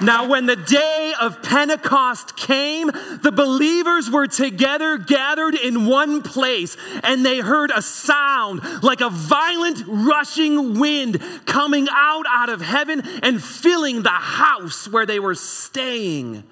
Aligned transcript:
Now, 0.00 0.28
when 0.28 0.46
the 0.46 0.56
day 0.56 1.12
of 1.20 1.40
Pentecost 1.42 2.36
came, 2.36 2.88
the 3.22 3.32
believers 3.32 4.10
were 4.10 4.26
together, 4.26 4.98
gathered 4.98 5.54
in 5.54 5.86
one 5.86 6.22
place, 6.22 6.76
and 7.04 7.24
they 7.24 7.38
heard 7.38 7.70
a 7.70 7.80
sound 7.80 8.60
like 8.82 9.00
a 9.00 9.08
violent 9.08 9.82
rushing 9.86 10.80
wind 10.80 11.22
coming 11.46 11.86
out 11.90 12.24
out 12.28 12.48
of 12.48 12.60
heaven 12.60 13.02
and 13.22 13.42
filling 13.42 14.02
the 14.02 14.08
house 14.08 14.88
where 14.88 15.06
they 15.06 15.20
were 15.20 15.36
staying. 15.36 16.42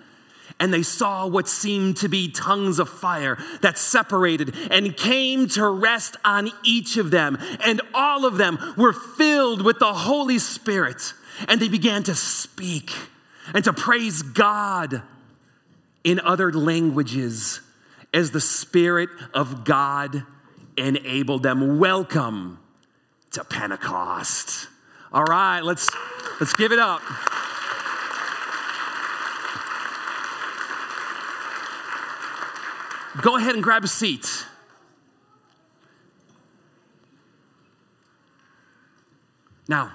And 0.60 0.72
they 0.72 0.84
saw 0.84 1.26
what 1.26 1.48
seemed 1.48 1.96
to 1.98 2.08
be 2.08 2.30
tongues 2.30 2.78
of 2.78 2.88
fire 2.88 3.36
that 3.62 3.76
separated 3.76 4.54
and 4.70 4.96
came 4.96 5.48
to 5.48 5.66
rest 5.66 6.16
on 6.24 6.52
each 6.62 6.96
of 6.96 7.10
them. 7.10 7.38
And 7.64 7.80
all 7.92 8.24
of 8.24 8.36
them 8.36 8.58
were 8.76 8.92
filled 8.92 9.62
with 9.62 9.80
the 9.80 9.92
Holy 9.92 10.38
Spirit. 10.38 11.14
And 11.48 11.60
they 11.60 11.68
began 11.68 12.04
to 12.04 12.14
speak 12.14 12.92
and 13.54 13.64
to 13.64 13.72
praise 13.72 14.22
God 14.22 15.02
in 16.04 16.20
other 16.20 16.52
languages 16.52 17.60
as 18.12 18.30
the 18.30 18.40
Spirit 18.40 19.10
of 19.34 19.64
God 19.64 20.24
enabled 20.76 21.42
them. 21.42 21.78
Welcome 21.78 22.58
to 23.32 23.44
Pentecost. 23.44 24.68
All 25.12 25.24
right, 25.24 25.60
let's, 25.60 25.90
let's 26.40 26.54
give 26.54 26.72
it 26.72 26.78
up. 26.78 27.02
Go 33.20 33.36
ahead 33.36 33.54
and 33.54 33.62
grab 33.62 33.84
a 33.84 33.88
seat. 33.88 34.46
Now, 39.68 39.92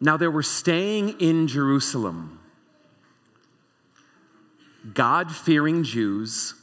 now 0.00 0.16
they 0.16 0.28
were 0.28 0.42
staying 0.42 1.20
in 1.20 1.48
Jerusalem 1.48 2.40
God 4.94 5.34
fearing 5.34 5.82
Jews 5.82 6.54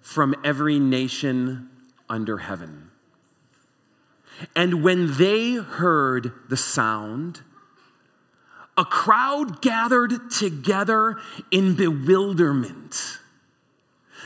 from 0.00 0.34
every 0.44 0.78
nation 0.78 1.68
under 2.08 2.38
heaven. 2.38 2.90
And 4.56 4.82
when 4.82 5.16
they 5.18 5.54
heard 5.54 6.32
the 6.48 6.56
sound, 6.56 7.42
a 8.76 8.84
crowd 8.84 9.60
gathered 9.60 10.30
together 10.30 11.16
in 11.50 11.74
bewilderment 11.74 13.18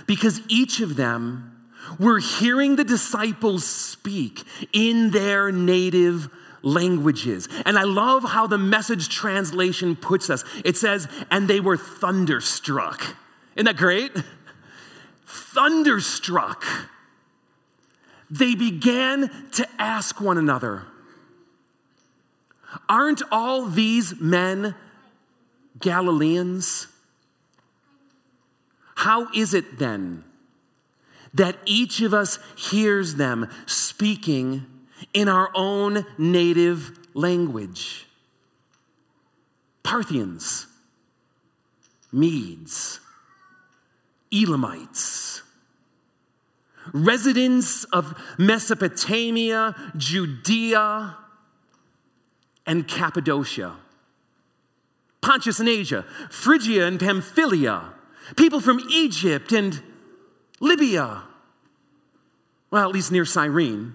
because 0.06 0.41
each 0.48 0.81
of 0.81 0.97
them 0.97 1.66
were 1.98 2.19
hearing 2.19 2.77
the 2.77 2.84
disciples 2.84 3.64
speak 3.64 4.42
in 4.72 5.11
their 5.11 5.50
native 5.50 6.28
languages. 6.65 7.48
And 7.65 7.79
I 7.79 7.84
love 7.84 8.25
how 8.25 8.47
the 8.47 8.59
message 8.59 9.09
translation 9.09 9.95
puts 9.95 10.31
us. 10.31 10.45
It 10.65 10.77
says, 10.77 11.06
and 11.31 11.47
they 11.47 11.61
were 11.61 11.77
thunderstruck. 11.77 13.17
Isn't 13.55 13.67
that 13.67 13.77
great? 13.77 14.12
Thunderstruck. 15.27 16.65
They 18.31 18.55
began 18.55 19.31
to 19.53 19.69
ask 19.79 20.21
one 20.21 20.39
another, 20.39 20.84
Aren't 22.89 23.23
all 23.31 23.67
these 23.67 24.21
men 24.21 24.75
Galileans? 25.78 26.89
How 28.97 29.31
is 29.33 29.55
it 29.55 29.78
then 29.78 30.25
that 31.33 31.56
each 31.67 32.01
of 32.01 32.15
us 32.15 32.39
hears 32.56 33.17
them 33.17 33.49
speaking 33.67 34.67
in 35.12 35.28
our 35.28 35.50
own 35.55 36.06
native 36.19 36.98
language? 37.14 38.06
Parthians, 39.83 40.66
Medes, 42.12 43.00
Elamites, 44.32 45.42
residents 46.92 47.84
of 47.84 48.14
Mesopotamia, 48.38 49.75
Judea, 49.97 51.16
and 52.66 52.88
Cappadocia, 52.88 53.76
Pontus 55.20 55.60
and 55.60 55.69
Asia, 55.69 56.04
Phrygia 56.31 56.87
and 56.87 56.98
Pamphylia 56.98 57.94
people 58.37 58.60
from 58.60 58.81
Egypt 58.91 59.53
and 59.53 59.82
Libya, 60.60 61.22
well, 62.70 62.88
at 62.88 62.94
least 62.94 63.12
near 63.12 63.25
Cyrene. 63.25 63.94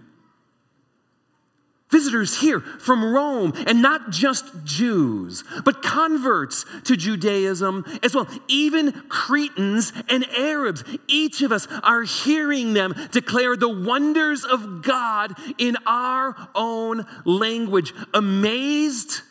Visitors 1.92 2.40
here 2.40 2.60
from 2.60 3.04
Rome, 3.04 3.52
and 3.66 3.82
not 3.82 4.12
just 4.12 4.46
Jews, 4.64 5.44
but 5.66 5.82
converts 5.82 6.64
to 6.84 6.96
Judaism 6.96 7.84
as 8.04 8.14
well. 8.14 8.28
Even 8.48 8.92
Cretans 9.10 9.92
and 10.08 10.24
Arabs. 10.38 10.84
Each 11.08 11.42
of 11.42 11.52
us 11.52 11.68
are 11.82 12.04
hearing 12.04 12.74
them 12.74 12.94
declare 13.12 13.58
the 13.58 13.70
wonders 13.70 14.46
of 14.46 14.84
God 14.84 15.34
in 15.58 15.78
our 15.88 16.36
own 16.54 17.08
language. 17.26 17.92
Amazed, 18.14 19.22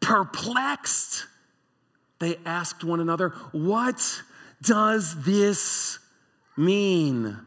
perplexed, 0.00 1.26
they 2.18 2.38
asked 2.46 2.82
one 2.82 3.00
another, 3.00 3.30
What 3.52 4.22
does 4.62 5.22
this 5.24 5.98
mean? 6.56 7.38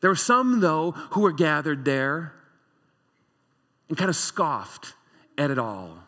There 0.00 0.10
were 0.10 0.16
some, 0.16 0.60
though, 0.60 0.92
who 0.92 1.20
were 1.20 1.32
gathered 1.32 1.84
there 1.84 2.34
and 3.88 3.96
kind 3.96 4.10
of 4.10 4.16
scoffed 4.16 4.94
at 5.36 5.50
it 5.50 5.58
all. 5.58 5.98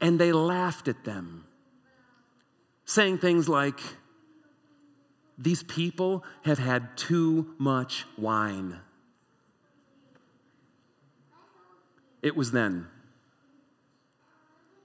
And 0.00 0.18
they 0.18 0.32
laughed 0.32 0.88
at 0.88 1.04
them, 1.04 1.46
saying 2.84 3.18
things 3.18 3.48
like, 3.48 3.80
These 5.36 5.62
people 5.62 6.24
have 6.44 6.58
had 6.58 6.96
too 6.96 7.54
much 7.58 8.04
wine. 8.16 8.80
It 12.22 12.36
was 12.36 12.52
then 12.52 12.88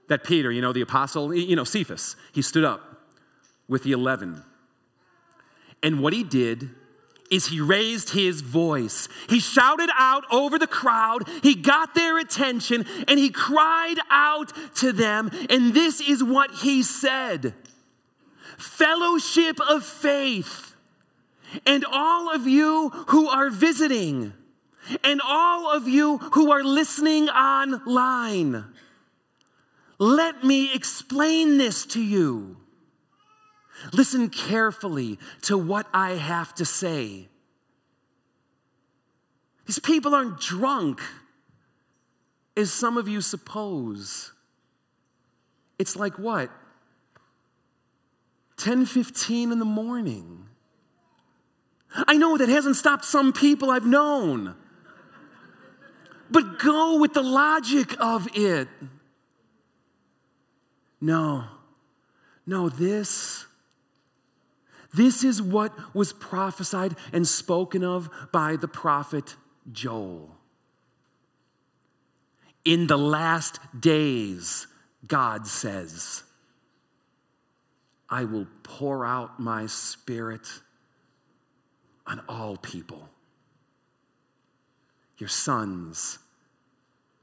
that 0.08 0.22
Peter, 0.22 0.52
you 0.52 0.60
know, 0.60 0.72
the 0.72 0.80
apostle, 0.80 1.34
you 1.34 1.56
know, 1.56 1.64
Cephas, 1.64 2.16
he 2.32 2.42
stood 2.42 2.64
up 2.64 3.02
with 3.68 3.82
the 3.82 3.92
11. 3.92 4.44
And 5.82 6.00
what 6.00 6.12
he 6.12 6.22
did 6.22 6.70
is 7.30 7.46
he 7.46 7.60
raised 7.60 8.10
his 8.10 8.40
voice. 8.40 9.08
He 9.28 9.40
shouted 9.40 9.90
out 9.98 10.24
over 10.30 10.58
the 10.58 10.66
crowd. 10.66 11.28
He 11.42 11.54
got 11.54 11.94
their 11.94 12.18
attention 12.18 12.84
and 13.08 13.18
he 13.18 13.30
cried 13.30 13.96
out 14.10 14.52
to 14.76 14.92
them. 14.92 15.30
And 15.50 15.74
this 15.74 16.00
is 16.00 16.22
what 16.22 16.50
he 16.62 16.82
said 16.82 17.54
Fellowship 18.58 19.58
of 19.60 19.84
faith, 19.84 20.76
and 21.66 21.84
all 21.90 22.32
of 22.32 22.46
you 22.46 22.90
who 23.08 23.28
are 23.28 23.50
visiting, 23.50 24.32
and 25.02 25.20
all 25.24 25.74
of 25.74 25.88
you 25.88 26.18
who 26.18 26.52
are 26.52 26.62
listening 26.62 27.28
online. 27.28 28.64
Let 29.98 30.44
me 30.44 30.72
explain 30.72 31.58
this 31.58 31.84
to 31.86 32.00
you. 32.00 32.58
Listen 33.92 34.28
carefully 34.30 35.18
to 35.42 35.58
what 35.58 35.86
I 35.92 36.12
have 36.12 36.54
to 36.54 36.64
say. 36.64 37.28
These 39.66 39.78
people 39.78 40.14
aren't 40.14 40.40
drunk, 40.40 41.00
as 42.56 42.72
some 42.72 42.96
of 42.96 43.08
you 43.08 43.20
suppose. 43.20 44.32
It's 45.78 45.96
like 45.96 46.18
what? 46.18 46.50
10 48.56 48.86
15 48.86 49.52
in 49.52 49.58
the 49.58 49.64
morning. 49.64 50.46
I 51.94 52.16
know 52.16 52.36
that 52.36 52.48
hasn't 52.48 52.76
stopped 52.76 53.04
some 53.04 53.32
people 53.32 53.70
I've 53.70 53.86
known. 53.86 54.54
But 56.30 56.58
go 56.58 56.98
with 56.98 57.14
the 57.14 57.22
logic 57.22 57.94
of 58.00 58.28
it. 58.34 58.68
No, 61.00 61.44
no, 62.46 62.68
this, 62.68 63.43
this 64.94 65.24
is 65.24 65.42
what 65.42 65.72
was 65.94 66.12
prophesied 66.12 66.96
and 67.12 67.26
spoken 67.26 67.82
of 67.82 68.08
by 68.32 68.56
the 68.56 68.68
prophet 68.68 69.36
Joel. 69.72 70.36
In 72.64 72.86
the 72.86 72.96
last 72.96 73.58
days, 73.78 74.66
God 75.06 75.46
says, 75.46 76.22
I 78.08 78.24
will 78.24 78.46
pour 78.62 79.04
out 79.04 79.40
my 79.40 79.66
spirit 79.66 80.46
on 82.06 82.22
all 82.28 82.56
people. 82.56 83.08
Your 85.18 85.28
sons 85.28 86.18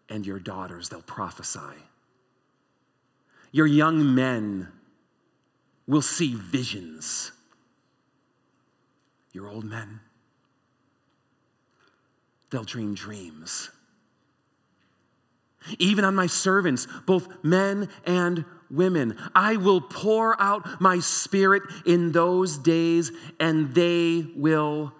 and 0.09 0.25
your 0.25 0.39
daughters, 0.39 0.89
they'll 0.89 1.01
prophesy. 1.01 1.59
Your 3.51 3.67
young 3.67 4.13
men 4.13 4.69
will 5.87 6.01
see 6.01 6.35
visions. 6.35 7.31
Your 9.33 9.49
old 9.49 9.63
men, 9.63 10.01
they'll 12.49 12.63
dream 12.63 12.93
dreams. 12.93 13.69
even 15.79 16.03
on 16.03 16.15
my 16.15 16.27
servants, 16.27 16.87
both 17.05 17.27
men 17.43 17.89
and 18.05 18.45
women. 18.69 19.17
I 19.35 19.57
will 19.57 19.81
pour 19.81 20.39
out 20.41 20.81
my 20.81 20.99
spirit 20.99 21.63
in 21.85 22.11
those 22.11 22.57
days, 22.57 23.11
and 23.39 23.73
they 23.75 24.27
will 24.35 24.93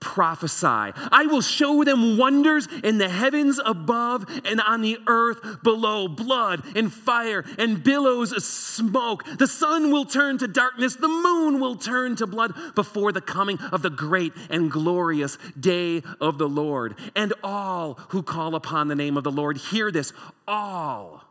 prophesy. 0.00 0.66
I 0.66 1.26
will 1.28 1.40
show 1.40 1.84
them 1.84 2.16
wonders 2.16 2.68
in 2.84 2.98
the 2.98 3.08
heavens 3.08 3.60
above 3.64 4.24
and 4.44 4.60
on 4.60 4.82
the 4.82 4.98
earth 5.06 5.62
below 5.62 6.08
blood 6.08 6.62
and 6.76 6.92
fire 6.92 7.44
and 7.58 7.82
billows 7.82 8.32
of 8.32 8.42
smoke. 8.42 9.24
The 9.38 9.46
sun 9.46 9.90
will 9.90 10.04
turn 10.04 10.38
to 10.38 10.48
darkness, 10.48 10.96
the 10.96 11.08
moon 11.08 11.60
will 11.60 11.76
turn 11.76 12.16
to 12.16 12.26
blood 12.26 12.54
before 12.74 13.12
the 13.12 13.20
coming 13.20 13.58
of 13.72 13.82
the 13.82 13.90
great 13.90 14.32
and 14.50 14.70
glorious 14.70 15.38
day 15.58 16.02
of 16.20 16.38
the 16.38 16.48
Lord. 16.48 16.94
And 17.16 17.32
all 17.42 17.94
who 18.08 18.22
call 18.22 18.54
upon 18.54 18.88
the 18.88 18.94
name 18.94 19.16
of 19.16 19.24
the 19.24 19.32
Lord, 19.32 19.56
hear 19.56 19.90
this 19.90 20.12
all 20.46 21.24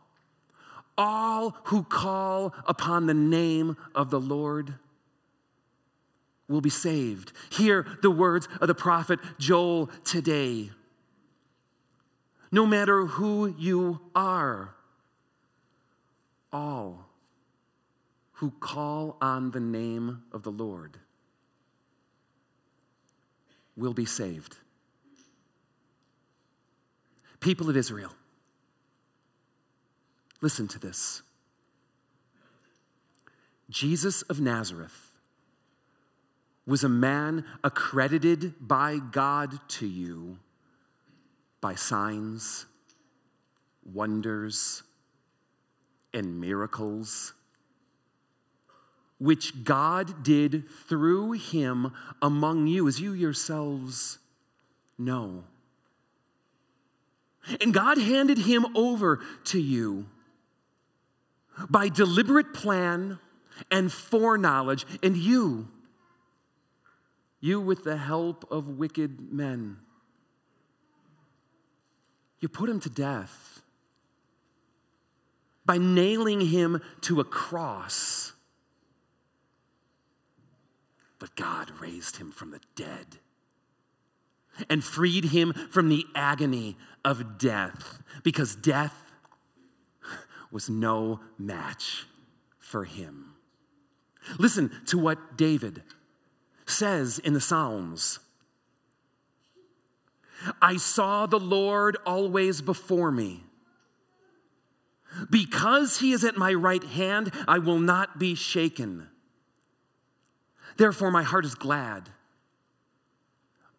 all 0.98 1.56
who 1.64 1.84
call 1.84 2.52
upon 2.66 3.06
the 3.06 3.14
name 3.14 3.76
of 3.94 4.10
the 4.10 4.18
Lord 4.18 4.74
will 6.48 6.60
be 6.60 6.70
saved. 6.70 7.32
Hear 7.50 7.86
the 8.02 8.10
words 8.10 8.48
of 8.60 8.68
the 8.68 8.74
prophet 8.74 9.20
Joel 9.38 9.90
today. 10.04 10.70
No 12.50 12.66
matter 12.66 13.06
who 13.06 13.54
you 13.58 14.00
are, 14.14 14.74
all 16.52 17.06
who 18.34 18.52
call 18.52 19.18
on 19.20 19.50
the 19.50 19.60
name 19.60 20.22
of 20.32 20.42
the 20.42 20.50
Lord 20.50 20.98
will 23.76 23.92
be 23.92 24.06
saved. 24.06 24.56
People 27.40 27.68
of 27.68 27.76
Israel, 27.76 28.12
Listen 30.40 30.68
to 30.68 30.78
this 30.78 31.22
Jesus 33.70 34.22
of 34.22 34.40
Nazareth 34.40 35.07
was 36.68 36.84
a 36.84 36.88
man 36.88 37.46
accredited 37.64 38.54
by 38.60 38.98
God 38.98 39.58
to 39.68 39.86
you 39.86 40.38
by 41.62 41.74
signs, 41.74 42.66
wonders, 43.90 44.82
and 46.12 46.38
miracles, 46.38 47.32
which 49.18 49.64
God 49.64 50.22
did 50.22 50.68
through 50.86 51.32
him 51.32 51.90
among 52.20 52.66
you, 52.66 52.86
as 52.86 53.00
you 53.00 53.14
yourselves 53.14 54.18
know. 54.98 55.44
And 57.62 57.72
God 57.72 57.96
handed 57.96 58.38
him 58.38 58.76
over 58.76 59.20
to 59.44 59.58
you 59.58 60.06
by 61.70 61.88
deliberate 61.88 62.52
plan 62.52 63.18
and 63.70 63.90
foreknowledge, 63.90 64.84
and 65.02 65.16
you, 65.16 65.66
you 67.40 67.60
with 67.60 67.84
the 67.84 67.96
help 67.96 68.50
of 68.50 68.78
wicked 68.78 69.32
men, 69.32 69.78
you 72.40 72.48
put 72.48 72.68
him 72.68 72.80
to 72.80 72.90
death 72.90 73.62
by 75.64 75.76
nailing 75.76 76.40
him 76.40 76.80
to 77.02 77.20
a 77.20 77.24
cross. 77.24 78.32
But 81.18 81.34
God 81.36 81.72
raised 81.80 82.16
him 82.16 82.30
from 82.30 82.52
the 82.52 82.60
dead 82.76 83.18
and 84.70 84.82
freed 84.82 85.26
him 85.26 85.52
from 85.52 85.88
the 85.88 86.06
agony 86.14 86.76
of 87.04 87.38
death 87.38 88.02
because 88.22 88.56
death 88.56 89.12
was 90.50 90.70
no 90.70 91.20
match 91.38 92.06
for 92.58 92.84
him. 92.84 93.34
Listen 94.38 94.70
to 94.86 94.98
what 94.98 95.36
David 95.36 95.82
says 96.68 97.18
in 97.18 97.32
the 97.32 97.40
Psalms 97.40 98.20
I 100.62 100.76
saw 100.76 101.26
the 101.26 101.40
Lord 101.40 101.96
always 102.06 102.60
before 102.60 103.10
me. 103.10 103.44
Because 105.30 105.98
he 105.98 106.12
is 106.12 106.24
at 106.24 106.36
my 106.36 106.52
right 106.52 106.84
hand, 106.84 107.32
I 107.48 107.58
will 107.58 107.78
not 107.78 108.18
be 108.18 108.34
shaken. 108.34 109.08
Therefore, 110.76 111.10
my 111.10 111.22
heart 111.24 111.44
is 111.44 111.54
glad, 111.56 112.10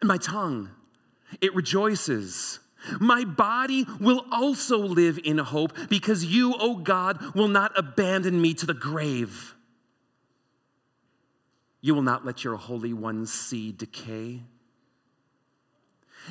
and 0.00 0.08
my 0.08 0.18
tongue, 0.18 0.70
it 1.40 1.54
rejoices. 1.54 2.58
My 2.98 3.24
body 3.24 3.86
will 4.00 4.26
also 4.30 4.78
live 4.78 5.18
in 5.22 5.38
hope 5.38 5.72
because 5.88 6.24
you, 6.24 6.54
O 6.54 6.58
oh 6.60 6.74
God, 6.76 7.34
will 7.34 7.48
not 7.48 7.72
abandon 7.78 8.40
me 8.42 8.52
to 8.54 8.66
the 8.66 8.74
grave. 8.74 9.54
You 11.80 11.94
will 11.94 12.02
not 12.02 12.26
let 12.26 12.44
your 12.44 12.56
Holy 12.56 12.92
One 12.92 13.26
see 13.26 13.72
decay. 13.72 14.42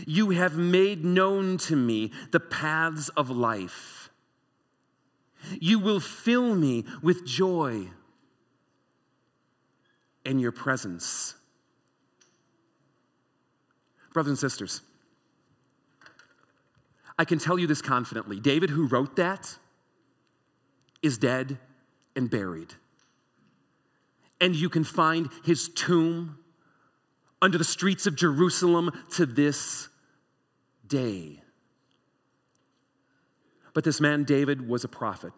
You 0.05 0.29
have 0.31 0.55
made 0.55 1.03
known 1.03 1.57
to 1.59 1.75
me 1.75 2.11
the 2.31 2.39
paths 2.39 3.09
of 3.09 3.29
life. 3.29 4.09
You 5.59 5.79
will 5.79 5.99
fill 5.99 6.55
me 6.55 6.85
with 7.01 7.25
joy 7.25 7.89
in 10.25 10.39
your 10.39 10.51
presence. 10.51 11.35
Brothers 14.13 14.31
and 14.31 14.39
sisters, 14.39 14.81
I 17.17 17.25
can 17.25 17.39
tell 17.39 17.57
you 17.57 17.67
this 17.67 17.81
confidently 17.81 18.39
David, 18.39 18.69
who 18.69 18.87
wrote 18.87 19.15
that, 19.15 19.57
is 21.01 21.17
dead 21.17 21.57
and 22.15 22.29
buried. 22.29 22.75
And 24.41 24.55
you 24.55 24.69
can 24.69 24.83
find 24.83 25.29
his 25.43 25.69
tomb 25.69 26.37
under 27.41 27.57
the 27.57 27.63
streets 27.63 28.05
of 28.07 28.15
Jerusalem 28.15 28.91
to 29.11 29.25
this 29.25 29.89
day. 30.87 31.41
But 33.73 33.83
this 33.83 34.01
man, 34.01 34.23
David, 34.23 34.67
was 34.67 34.83
a 34.83 34.87
prophet. 34.87 35.33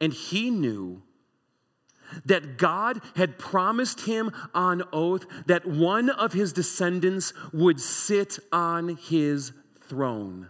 And 0.00 0.12
he 0.12 0.50
knew 0.50 1.02
that 2.24 2.58
God 2.58 3.00
had 3.16 3.38
promised 3.38 4.02
him 4.02 4.30
on 4.54 4.82
oath 4.92 5.26
that 5.46 5.66
one 5.66 6.10
of 6.10 6.32
his 6.32 6.52
descendants 6.52 7.32
would 7.52 7.80
sit 7.80 8.38
on 8.52 8.96
his 8.96 9.52
throne. 9.88 10.48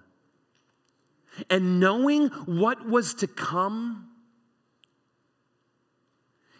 And 1.51 1.81
knowing 1.81 2.29
what 2.29 2.89
was 2.89 3.15
to 3.15 3.27
come, 3.27 4.09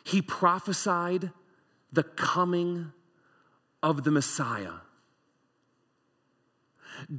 he 0.05 0.23
prophesied 0.23 1.31
the 1.93 2.03
coming 2.03 2.93
of 3.83 4.05
the 4.05 4.11
Messiah. 4.11 4.75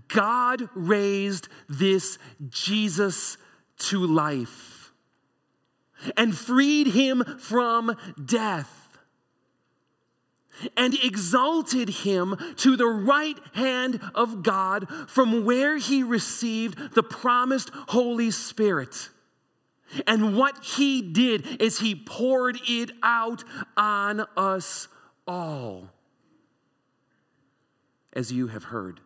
God 0.08 0.70
raised 0.74 1.50
this 1.68 2.18
Jesus 2.50 3.38
to 3.78 4.06
life 4.06 4.94
and 6.16 6.38
freed 6.38 6.88
him 6.88 7.24
from 7.40 7.96
death 8.24 8.86
and 10.78 10.94
exalted 11.04 11.90
him 11.90 12.38
to 12.58 12.78
the 12.78 12.88
right 12.88 13.38
hand 13.54 14.00
of 14.14 14.42
God, 14.42 14.88
from 15.10 15.44
where 15.44 15.78
he 15.78 16.02
received 16.02 16.94
the 16.94 17.04
promised 17.04 17.70
Holy 17.90 18.32
Spirit. 18.32 19.10
And 20.08 20.38
what 20.38 20.64
he 20.64 21.02
did 21.02 21.62
is 21.62 21.80
he 21.80 21.96
poured 21.96 22.58
it 22.68 22.92
out 23.04 23.44
on 23.78 24.26
us 24.36 24.88
all, 25.28 25.90
as 28.14 28.32
you 28.32 28.48
have 28.48 28.66
heard 28.66 29.00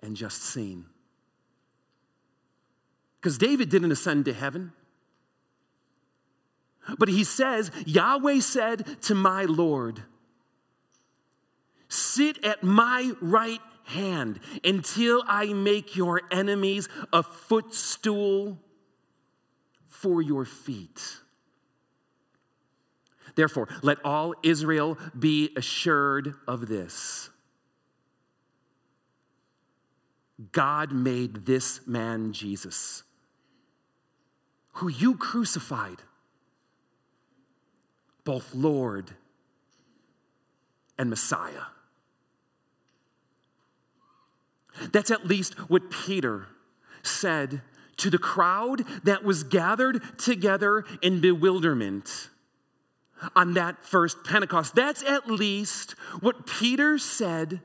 and 0.00 0.16
just 0.16 0.42
seen. 0.42 0.86
Because 3.20 3.38
David 3.38 3.68
didn't 3.68 3.92
ascend 3.92 4.24
to 4.26 4.32
heaven. 4.32 4.72
But 6.98 7.08
he 7.08 7.24
says, 7.24 7.70
Yahweh 7.84 8.40
said 8.40 9.02
to 9.02 9.14
my 9.14 9.44
Lord, 9.44 10.02
Sit 11.88 12.44
at 12.44 12.62
my 12.62 13.12
right 13.20 13.60
hand 13.84 14.40
until 14.62 15.22
I 15.26 15.52
make 15.52 15.96
your 15.96 16.22
enemies 16.30 16.88
a 17.12 17.22
footstool 17.22 18.58
for 20.00 20.22
your 20.22 20.44
feet. 20.44 21.02
Therefore, 23.34 23.68
let 23.82 23.98
all 24.04 24.34
Israel 24.42 24.98
be 25.18 25.50
assured 25.56 26.34
of 26.46 26.68
this 26.68 27.30
God 30.52 30.92
made 30.92 31.46
this 31.46 31.84
man 31.86 32.32
Jesus, 32.32 33.02
who 34.74 34.88
you 34.88 35.16
crucified, 35.16 35.98
both 38.22 38.54
Lord 38.54 39.12
and 40.96 41.10
Messiah. 41.10 41.62
That's 44.92 45.10
at 45.10 45.26
least 45.26 45.54
what 45.68 45.90
Peter 45.90 46.46
said 47.02 47.62
to 47.98 48.10
the 48.10 48.18
crowd 48.18 48.84
that 49.04 49.24
was 49.24 49.42
gathered 49.42 50.02
together 50.18 50.84
in 51.02 51.20
bewilderment 51.20 52.30
on 53.34 53.54
that 53.54 53.84
first 53.84 54.24
Pentecost. 54.24 54.74
That's 54.74 55.02
at 55.02 55.28
least 55.28 55.92
what 56.20 56.46
Peter 56.46 56.98
said 56.98 57.60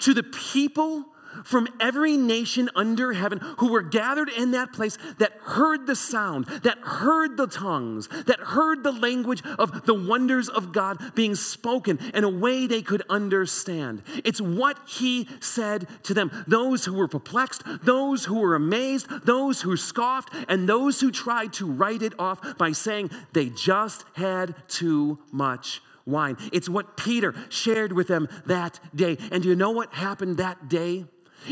to 0.00 0.14
the 0.14 0.22
people 0.22 1.06
from 1.44 1.68
every 1.80 2.16
nation 2.16 2.70
under 2.74 3.12
heaven 3.12 3.38
who 3.58 3.72
were 3.72 3.82
gathered 3.82 4.28
in 4.28 4.52
that 4.52 4.72
place 4.72 4.98
that 5.18 5.32
heard 5.42 5.86
the 5.86 5.96
sound, 5.96 6.46
that 6.62 6.78
heard 6.78 7.36
the 7.36 7.46
tongues, 7.46 8.08
that 8.26 8.40
heard 8.40 8.82
the 8.82 8.92
language 8.92 9.42
of 9.58 9.86
the 9.86 9.94
wonders 9.94 10.48
of 10.48 10.72
God 10.72 11.14
being 11.14 11.34
spoken 11.34 11.98
in 12.14 12.24
a 12.24 12.28
way 12.28 12.66
they 12.66 12.82
could 12.82 13.02
understand. 13.08 14.02
It's 14.24 14.40
what 14.40 14.78
he 14.86 15.28
said 15.40 15.86
to 16.04 16.14
them. 16.14 16.30
Those 16.46 16.84
who 16.84 16.94
were 16.94 17.08
perplexed, 17.08 17.62
those 17.82 18.24
who 18.24 18.40
were 18.40 18.54
amazed, 18.54 19.08
those 19.24 19.62
who 19.62 19.76
scoffed, 19.76 20.32
and 20.48 20.68
those 20.68 21.00
who 21.00 21.10
tried 21.10 21.52
to 21.54 21.70
write 21.70 22.02
it 22.02 22.18
off 22.18 22.58
by 22.58 22.72
saying 22.72 23.10
they 23.32 23.50
just 23.50 24.04
had 24.14 24.54
too 24.68 25.18
much 25.32 25.80
wine. 26.06 26.36
It's 26.52 26.68
what 26.68 26.96
Peter 26.96 27.34
shared 27.48 27.92
with 27.92 28.08
them 28.08 28.28
that 28.46 28.80
day. 28.94 29.18
And 29.30 29.42
do 29.42 29.48
you 29.48 29.56
know 29.56 29.72
what 29.72 29.92
happened 29.92 30.38
that 30.38 30.68
day? 30.68 31.06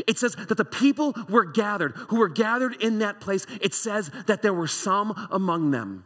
It 0.07 0.17
says 0.19 0.35
that 0.35 0.57
the 0.57 0.65
people 0.65 1.13
were 1.29 1.45
gathered, 1.45 1.93
who 2.09 2.17
were 2.17 2.29
gathered 2.29 2.81
in 2.81 2.99
that 2.99 3.19
place. 3.19 3.45
It 3.61 3.73
says 3.73 4.11
that 4.27 4.41
there 4.41 4.53
were 4.53 4.67
some 4.67 5.27
among 5.31 5.71
them. 5.71 6.05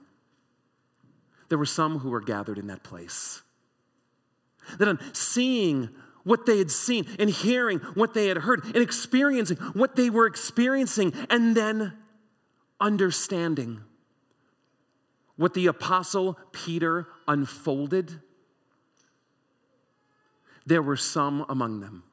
There 1.49 1.57
were 1.57 1.65
some 1.65 1.99
who 1.99 2.09
were 2.09 2.21
gathered 2.21 2.57
in 2.57 2.67
that 2.67 2.83
place. 2.83 3.41
That 4.77 4.87
on 4.87 4.99
seeing 5.13 5.89
what 6.23 6.45
they 6.45 6.59
had 6.59 6.69
seen 6.69 7.07
and 7.17 7.29
hearing 7.29 7.79
what 7.95 8.13
they 8.13 8.27
had 8.27 8.37
heard 8.37 8.63
and 8.65 8.77
experiencing 8.77 9.57
what 9.73 9.95
they 9.95 10.09
were 10.09 10.27
experiencing 10.27 11.13
and 11.29 11.55
then 11.55 11.93
understanding 12.79 13.81
what 15.37 15.53
the 15.53 15.67
apostle 15.67 16.37
Peter 16.51 17.07
unfolded, 17.27 18.21
there 20.65 20.83
were 20.83 20.97
some 20.97 21.45
among 21.49 21.79
them 21.79 22.03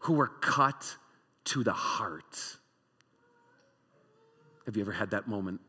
who 0.00 0.14
were 0.14 0.28
cut 0.28 0.96
to 1.44 1.64
the 1.64 1.72
heart. 1.72 2.56
Have 4.66 4.76
you 4.76 4.82
ever 4.82 4.92
had 4.92 5.10
that 5.10 5.26
moment? 5.26 5.60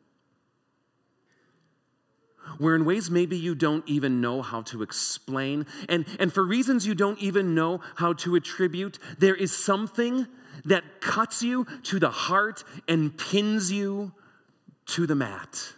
Where, 2.57 2.75
in 2.75 2.83
ways 2.83 3.11
maybe 3.11 3.37
you 3.37 3.53
don't 3.53 3.87
even 3.87 4.21
know 4.21 4.41
how 4.41 4.61
to 4.63 4.81
explain, 4.81 5.65
and, 5.87 6.05
and 6.19 6.33
for 6.33 6.43
reasons 6.43 6.85
you 6.87 6.95
don't 6.95 7.19
even 7.19 7.53
know 7.53 7.81
how 7.95 8.13
to 8.13 8.35
attribute, 8.35 8.97
there 9.19 9.35
is 9.35 9.55
something 9.55 10.27
that 10.65 10.99
cuts 10.99 11.43
you 11.43 11.65
to 11.83 11.99
the 11.99 12.09
heart 12.09 12.63
and 12.87 13.17
pins 13.17 13.71
you 13.71 14.13
to 14.87 15.05
the 15.05 15.15
mat. 15.15 15.73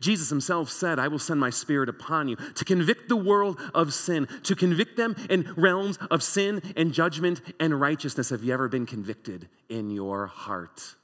Jesus 0.00 0.30
himself 0.30 0.70
said, 0.70 0.98
I 0.98 1.08
will 1.08 1.18
send 1.18 1.40
my 1.40 1.50
spirit 1.50 1.88
upon 1.88 2.28
you 2.28 2.36
to 2.36 2.64
convict 2.64 3.08
the 3.08 3.16
world 3.16 3.58
of 3.74 3.92
sin, 3.92 4.28
to 4.44 4.54
convict 4.54 4.96
them 4.96 5.16
in 5.28 5.52
realms 5.56 5.98
of 6.10 6.22
sin 6.22 6.62
and 6.76 6.92
judgment 6.92 7.40
and 7.58 7.80
righteousness. 7.80 8.30
Have 8.30 8.44
you 8.44 8.52
ever 8.52 8.68
been 8.68 8.86
convicted 8.86 9.48
in 9.68 9.90
your 9.90 10.26
heart? 10.26 10.94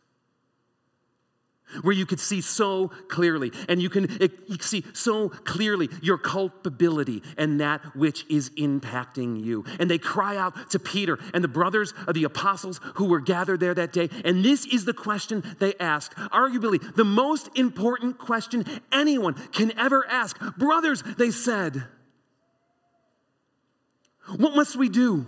Where 1.83 1.95
you 1.95 2.07
could 2.07 2.21
see 2.21 2.41
so 2.41 2.89
clearly, 3.09 3.53
and 3.69 3.81
eh, 3.81 3.83
you 3.83 3.91
can 3.91 4.61
see 4.61 4.85
so 4.93 5.29
clearly 5.29 5.89
your 6.03 6.19
culpability 6.19 7.23
and 7.37 7.61
that 7.61 7.81
which 7.97 8.25
is 8.29 8.51
impacting 8.51 9.43
you. 9.43 9.65
And 9.79 9.91
they 9.91 9.99
cry 9.99 10.37
out 10.37 10.71
to 10.71 10.79
Peter 10.79 11.19
and 11.35 11.43
the 11.43 11.49
brothers 11.49 11.95
of 12.07 12.15
the 12.15 12.25
apostles 12.25 12.81
who 12.95 13.07
were 13.07 13.21
gathered 13.21 13.61
there 13.61 13.75
that 13.75 13.93
day. 13.93 14.09
And 14.25 14.45
this 14.45 14.67
is 14.67 14.85
the 14.85 14.95
question 14.95 15.43
they 15.59 15.75
ask, 15.81 16.15
arguably 16.17 16.95
the 16.95 17.05
most 17.05 17.49
important 17.57 18.19
question 18.19 18.65
anyone 18.93 19.35
can 19.53 19.77
ever 19.79 20.07
ask. 20.09 20.39
Brothers, 20.57 21.03
they 21.17 21.31
said, 21.31 21.85
what 24.37 24.55
must 24.55 24.77
we 24.77 24.89
do? 24.89 25.27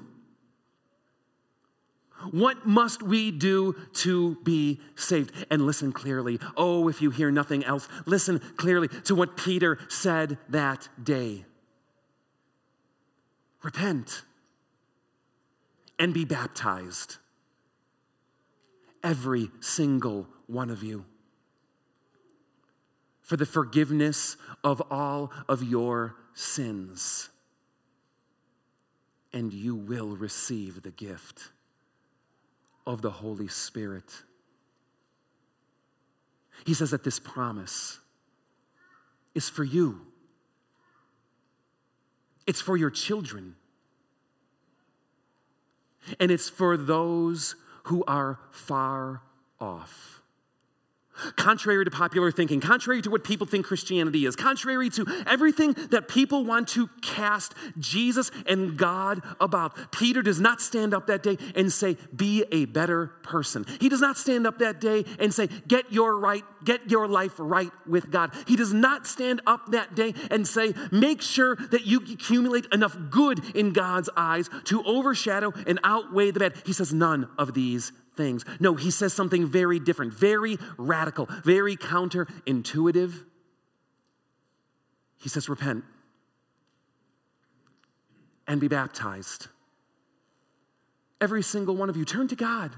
What 2.31 2.67
must 2.67 3.03
we 3.03 3.31
do 3.31 3.75
to 3.95 4.37
be 4.43 4.81
saved? 4.95 5.33
And 5.51 5.67
listen 5.67 5.93
clearly. 5.93 6.39
Oh, 6.57 6.89
if 6.89 7.01
you 7.01 7.11
hear 7.11 7.31
nothing 7.31 7.65
else, 7.65 7.89
listen 8.07 8.41
clearly 8.57 8.89
to 9.05 9.15
what 9.15 9.37
Peter 9.37 9.79
said 9.89 10.39
that 10.49 10.89
day 11.03 11.45
repent 13.63 14.23
and 15.99 16.15
be 16.15 16.25
baptized. 16.25 17.17
Every 19.03 19.51
single 19.61 20.29
one 20.47 20.71
of 20.71 20.83
you. 20.83 21.05
For 23.23 23.37
the 23.37 23.47
forgiveness 23.47 24.37
of 24.65 24.83
all 24.91 25.31
of 25.49 25.63
your 25.63 26.17
sins. 26.35 27.31
And 29.33 29.53
you 29.53 29.75
will 29.75 30.17
receive 30.17 30.83
the 30.83 30.91
gift 30.91 31.51
of 32.87 33.03
the 33.03 33.11
Holy 33.11 33.49
Spirit. 33.49 34.11
He 36.65 36.75
says 36.75 36.91
that 36.91 37.05
this 37.05 37.19
promise 37.19 37.99
is 39.35 39.49
for 39.49 39.65
you, 39.65 40.07
it's 42.47 42.61
for 42.61 42.77
your 42.77 42.91
children, 42.91 43.57
and 46.19 46.31
it's 46.31 46.49
for 46.49 46.77
those 46.77 47.55
who 47.85 48.05
are 48.07 48.41
far 48.51 49.23
off. 49.61 50.20
Contrary 51.37 51.85
to 51.85 51.91
popular 51.91 52.31
thinking, 52.31 52.61
contrary 52.61 53.03
to 53.03 53.11
what 53.11 53.25
people 53.25 53.47
think 53.47 53.67
Christianity 53.67 54.27
is, 54.27 54.37
contrary 54.37 54.91
to 54.91 55.07
everything 55.27 55.75
that 55.91 56.09
people 56.09 56.45
want 56.45 56.69
to 56.69 56.89
cast 57.03 57.55
Jesus 57.79 58.31
and 58.47 58.77
God 58.77 59.23
about, 59.41 59.93
Peter 59.93 60.23
does 60.23 60.41
not 60.41 60.61
stand 60.61 60.95
up 60.95 61.07
that 61.07 61.23
day 61.23 61.39
and 61.55 61.73
say, 61.73 61.97
Be 62.15 62.45
a 62.51 62.65
better 62.67 63.09
person. 63.23 63.67
He 63.81 63.89
does 63.89 64.01
not 64.01 64.17
stand 64.17 64.47
up 64.47 64.59
that 64.59 64.81
day 64.81 65.05
and 65.19 65.33
say, 65.33 65.49
Get 65.67 65.93
your 65.93 66.19
right, 66.19 66.45
get 66.65 66.91
your 66.91 67.09
life 67.09 67.35
right 67.39 67.71
with 67.87 68.11
God. 68.11 68.33
He 68.47 68.57
does 68.57 68.73
not 68.73 69.07
stand 69.07 69.41
up 69.47 69.73
that 69.73 69.95
day 69.95 70.15
and 70.31 70.47
say, 70.47 70.75
Make 70.91 71.23
sure 71.23 71.57
that 71.57 71.87
you 71.87 72.01
accumulate 72.01 72.67
enough 72.73 72.97
good 73.11 73.57
in 73.57 73.73
God's 73.73 74.11
eyes 74.17 74.49
to 74.65 74.83
overshadow 74.85 75.53
and 75.67 75.79
outweigh 75.85 76.31
the 76.31 76.41
bad. 76.41 76.55
He 76.65 76.73
says, 76.73 76.93
None 76.93 77.29
of 77.39 77.55
these 77.55 77.93
things. 78.21 78.45
No, 78.61 78.75
he 78.75 78.91
says 78.91 79.15
something 79.15 79.47
very 79.47 79.81
different, 79.81 80.13
very 80.13 80.59
radical, 80.77 81.27
very 81.43 81.75
counterintuitive. 81.75 83.25
He 85.17 85.31
says, 85.31 85.49
Repent 85.49 85.85
and 88.47 88.61
be 88.61 88.69
baptized. 88.69 89.47
Every 91.19 91.43
single 91.43 91.77
one 91.77 91.89
of 91.89 91.97
you, 91.97 92.05
turn 92.05 92.29
to 92.29 92.37
God. 92.37 92.73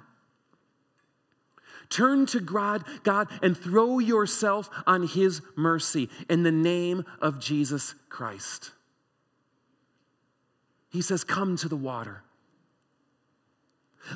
Turn 1.90 2.25
to 2.26 2.40
God, 2.40 2.84
God, 3.02 3.26
and 3.42 3.56
throw 3.56 3.99
yourself 3.99 4.70
on 4.87 5.08
His 5.08 5.42
mercy 5.56 6.08
in 6.30 6.44
the 6.44 6.52
name 6.52 7.04
of 7.20 7.40
Jesus 7.40 7.96
Christ. 8.08 8.70
He 10.88 11.02
says, 11.02 11.25
Come 11.25 11.56
to 11.56 11.68
the 11.68 11.76
water. 11.76 12.22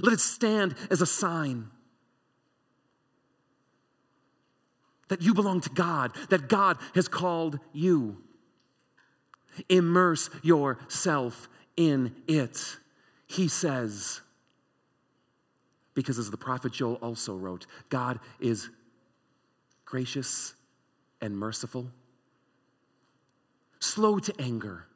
Let 0.03 0.13
it 0.13 0.21
stand 0.21 0.75
as 0.91 1.01
a 1.01 1.07
sign 1.07 1.71
that 5.09 5.23
you 5.23 5.35
belong 5.35 5.61
to 5.61 5.71
God, 5.71 6.13
that 6.31 6.49
God 6.49 6.79
has 6.95 7.09
called 7.09 7.59
you. 7.73 8.23
Immerse 9.69 10.29
yourself 10.43 11.49
in 11.77 12.15
it, 12.27 12.79
he 13.27 13.49
says. 13.49 14.21
Because 15.95 16.19
as 16.19 16.31
the 16.31 16.37
prophet 16.37 16.73
Joel 16.73 16.97
also 16.97 17.35
wrote, 17.37 17.67
God 17.89 18.21
is 18.41 18.69
gracious 19.85 20.55
and 21.21 21.39
merciful, 21.39 21.91
slow 23.79 24.19
to 24.19 24.35
anger 24.39 24.87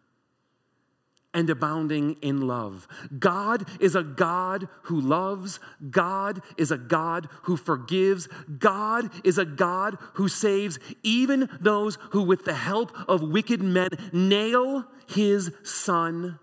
and 1.32 1.48
abounding 1.48 2.16
in 2.22 2.46
love. 2.46 2.88
God 3.18 3.68
is 3.80 3.94
a 3.94 4.02
God 4.02 4.68
who 4.84 5.00
loves. 5.00 5.60
God 5.90 6.42
is 6.56 6.70
a 6.70 6.78
God 6.78 7.28
who 7.42 7.56
forgives. 7.56 8.28
God 8.58 9.10
is 9.24 9.38
a 9.38 9.44
God 9.44 9.96
who 10.14 10.28
saves 10.28 10.78
even 11.02 11.48
those 11.60 11.98
who, 12.10 12.22
with 12.22 12.44
the 12.44 12.54
help 12.54 12.92
of 13.08 13.22
wicked 13.22 13.62
men, 13.62 13.90
nail 14.12 14.86
his 15.06 15.52
son 15.62 16.38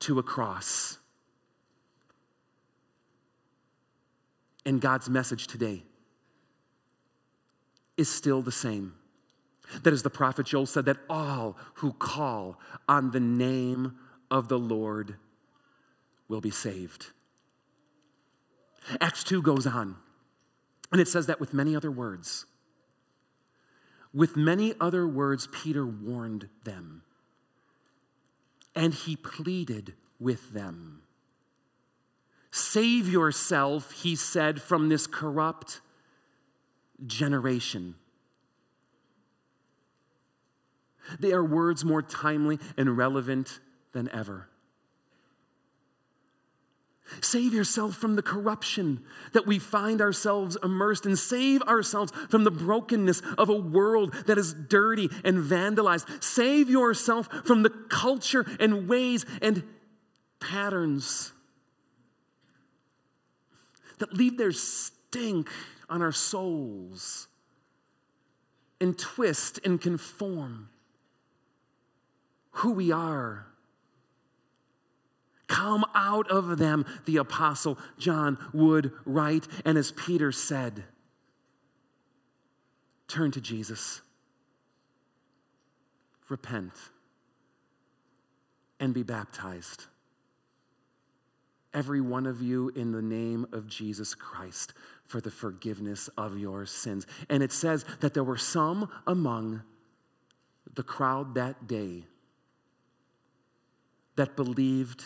to 0.00 0.18
a 0.18 0.22
cross. 0.22 0.98
And 4.64 4.80
God's 4.80 5.08
message 5.08 5.46
today 5.46 5.82
is 7.96 8.08
still 8.08 8.42
the 8.42 8.52
same. 8.52 8.94
That 9.82 9.92
as 9.92 10.02
the 10.02 10.10
prophet 10.10 10.46
Joel 10.46 10.66
said, 10.66 10.86
that 10.86 10.98
all 11.10 11.56
who 11.74 11.92
call 11.92 12.58
on 12.88 13.10
the 13.10 13.20
name 13.20 13.98
of 14.30 14.48
the 14.48 14.58
Lord 14.58 15.16
will 16.28 16.40
be 16.40 16.50
saved. 16.50 17.08
Acts 19.00 19.24
2 19.24 19.42
goes 19.42 19.66
on, 19.66 19.96
and 20.90 21.00
it 21.00 21.08
says 21.08 21.26
that 21.26 21.40
with 21.40 21.52
many 21.52 21.76
other 21.76 21.90
words. 21.90 22.46
With 24.14 24.36
many 24.36 24.74
other 24.80 25.06
words, 25.06 25.48
Peter 25.52 25.86
warned 25.86 26.48
them, 26.64 27.02
and 28.74 28.94
he 28.94 29.16
pleaded 29.16 29.94
with 30.18 30.52
them. 30.54 31.02
Save 32.50 33.08
yourself, 33.08 33.92
he 33.92 34.16
said, 34.16 34.62
from 34.62 34.88
this 34.88 35.06
corrupt 35.06 35.80
generation. 37.06 37.94
They 41.18 41.32
are 41.32 41.44
words 41.44 41.84
more 41.84 42.02
timely 42.02 42.58
and 42.76 42.96
relevant 42.96 43.60
than 43.92 44.08
ever. 44.10 44.48
Save 47.22 47.54
yourself 47.54 47.94
from 47.96 48.16
the 48.16 48.22
corruption 48.22 49.02
that 49.32 49.46
we 49.46 49.58
find 49.58 50.00
ourselves 50.00 50.58
immersed 50.62 51.06
in. 51.06 51.16
Save 51.16 51.62
ourselves 51.62 52.12
from 52.28 52.44
the 52.44 52.50
brokenness 52.50 53.22
of 53.38 53.48
a 53.48 53.54
world 53.54 54.12
that 54.26 54.36
is 54.36 54.52
dirty 54.52 55.08
and 55.24 55.38
vandalized. 55.38 56.22
Save 56.22 56.68
yourself 56.68 57.28
from 57.46 57.62
the 57.62 57.70
culture 57.70 58.44
and 58.60 58.88
ways 58.88 59.24
and 59.40 59.64
patterns 60.38 61.32
that 63.98 64.12
leave 64.12 64.36
their 64.36 64.52
stink 64.52 65.48
on 65.88 66.02
our 66.02 66.12
souls 66.12 67.28
and 68.80 68.98
twist 68.98 69.58
and 69.64 69.80
conform 69.80 70.68
who 72.58 72.72
we 72.72 72.90
are. 72.90 73.46
Come 75.46 75.84
out 75.94 76.30
of 76.30 76.58
them, 76.58 76.84
the 77.06 77.16
Apostle 77.16 77.78
John 77.98 78.36
would 78.52 78.92
write. 79.04 79.46
And 79.64 79.78
as 79.78 79.92
Peter 79.92 80.30
said, 80.30 80.84
turn 83.06 83.30
to 83.30 83.40
Jesus, 83.40 84.02
repent, 86.28 86.72
and 88.78 88.92
be 88.92 89.02
baptized. 89.02 89.84
Every 91.72 92.00
one 92.00 92.26
of 92.26 92.42
you 92.42 92.70
in 92.74 92.92
the 92.92 93.02
name 93.02 93.46
of 93.52 93.68
Jesus 93.68 94.14
Christ 94.14 94.74
for 95.04 95.20
the 95.20 95.30
forgiveness 95.30 96.08
of 96.18 96.38
your 96.38 96.66
sins. 96.66 97.06
And 97.30 97.42
it 97.42 97.52
says 97.52 97.84
that 98.00 98.14
there 98.14 98.24
were 98.24 98.36
some 98.36 98.90
among 99.06 99.62
the 100.74 100.82
crowd 100.82 101.34
that 101.34 101.66
day 101.66 102.04
that 104.18 104.34
believed 104.34 105.04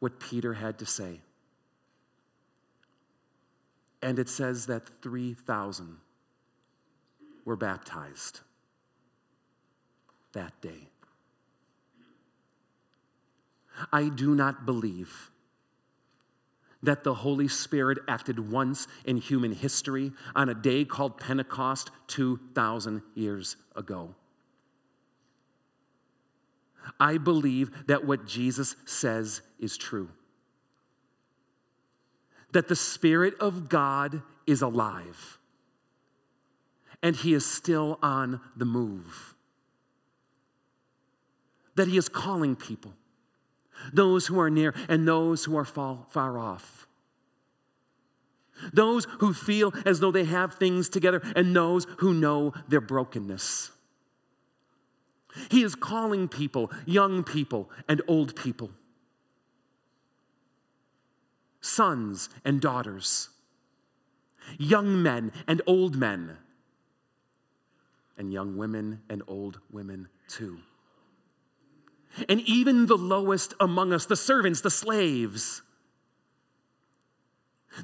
what 0.00 0.18
Peter 0.18 0.54
had 0.54 0.76
to 0.76 0.84
say. 0.84 1.20
And 4.02 4.18
it 4.18 4.28
says 4.28 4.66
that 4.66 4.88
3,000 5.02 5.98
were 7.44 7.54
baptized 7.54 8.40
that 10.32 10.60
day. 10.60 10.88
I 13.92 14.08
do 14.08 14.34
not 14.34 14.66
believe 14.66 15.30
that 16.82 17.04
the 17.04 17.14
Holy 17.14 17.46
Spirit 17.46 17.98
acted 18.08 18.50
once 18.50 18.88
in 19.04 19.18
human 19.18 19.52
history 19.52 20.10
on 20.34 20.48
a 20.48 20.54
day 20.54 20.84
called 20.84 21.18
Pentecost 21.18 21.92
2,000 22.08 23.00
years 23.14 23.56
ago. 23.76 24.16
I 26.98 27.18
believe 27.18 27.86
that 27.86 28.04
what 28.04 28.26
Jesus 28.26 28.76
says 28.84 29.42
is 29.58 29.76
true. 29.76 30.10
That 32.52 32.68
the 32.68 32.76
Spirit 32.76 33.34
of 33.40 33.68
God 33.68 34.22
is 34.46 34.62
alive 34.62 35.38
and 37.02 37.14
He 37.14 37.34
is 37.34 37.46
still 37.46 37.98
on 38.02 38.40
the 38.56 38.64
move. 38.64 39.34
That 41.76 41.88
He 41.88 41.96
is 41.96 42.08
calling 42.08 42.56
people, 42.56 42.94
those 43.92 44.26
who 44.26 44.40
are 44.40 44.50
near 44.50 44.74
and 44.88 45.06
those 45.06 45.44
who 45.44 45.56
are 45.56 45.64
far, 45.64 46.38
off. 46.38 46.86
Those 48.72 49.06
who 49.20 49.32
feel 49.32 49.72
as 49.86 50.00
though 50.00 50.10
they 50.10 50.24
have 50.24 50.54
things 50.54 50.88
together 50.88 51.22
and 51.36 51.54
those 51.54 51.86
who 51.98 52.12
know 52.12 52.52
their 52.66 52.80
brokenness. 52.80 53.70
He 55.50 55.62
is 55.62 55.74
calling 55.74 56.28
people, 56.28 56.70
young 56.86 57.22
people 57.22 57.70
and 57.88 58.02
old 58.06 58.34
people, 58.34 58.70
sons 61.60 62.28
and 62.44 62.60
daughters, 62.60 63.28
young 64.58 65.02
men 65.02 65.32
and 65.46 65.60
old 65.66 65.96
men, 65.96 66.38
and 68.16 68.32
young 68.32 68.56
women 68.56 69.02
and 69.08 69.22
old 69.26 69.60
women 69.70 70.08
too. 70.28 70.58
And 72.28 72.40
even 72.40 72.86
the 72.86 72.96
lowest 72.96 73.54
among 73.60 73.92
us, 73.92 74.06
the 74.06 74.16
servants, 74.16 74.60
the 74.60 74.70
slaves, 74.70 75.62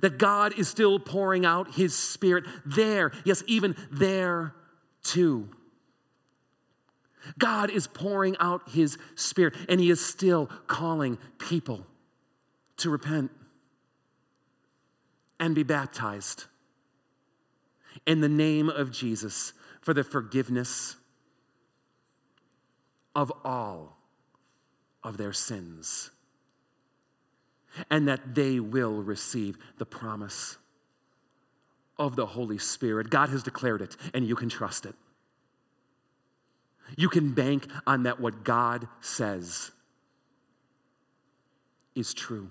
that 0.01 0.19
God 0.19 0.59
is 0.59 0.67
still 0.67 0.99
pouring 0.99 1.45
out 1.45 1.75
His 1.75 1.95
Spirit 1.95 2.45
there, 2.65 3.13
yes, 3.25 3.45
even 3.47 3.77
there 3.93 4.55
too. 5.03 5.51
God 7.39 7.71
is 7.71 7.87
pouring 7.87 8.37
out 8.39 8.71
his 8.71 8.99
spirit, 9.15 9.55
and 9.69 9.81
he 9.81 9.91
is 9.91 10.05
still 10.05 10.47
calling 10.67 11.19
people 11.39 11.87
to 12.79 12.91
repent 12.91 13.31
and 15.39 15.55
be 15.55 15.63
baptized 15.63 16.45
in 18.07 18.21
the 18.21 18.29
name 18.29 18.69
of 18.69 18.91
Jesus 18.91 19.53
for 19.81 19.95
the 19.95 20.05
forgiveness 20.05 20.97
of 23.15 23.33
all 23.45 23.97
of 25.03 25.17
their 25.17 25.33
sins, 25.33 26.11
and 27.91 28.09
that 28.09 28.35
they 28.35 28.59
will 28.59 29.03
receive 29.03 29.57
the 29.79 29.87
promise 29.87 30.57
of 31.99 32.17
the 32.17 32.27
Holy 32.27 32.59
Spirit. 32.59 33.11
God 33.11 33.29
has 33.29 33.43
declared 33.43 33.83
it, 33.83 33.97
and 34.13 34.27
you 34.27 34.35
can 34.35 34.49
trust 34.49 34.87
it. 34.87 34.95
You 36.97 37.09
can 37.09 37.33
bank 37.33 37.67
on 37.87 38.05
that 38.05 38.21
what 38.21 38.45
God 38.45 38.89
says 39.01 39.73
is 41.95 42.15
true. 42.15 42.51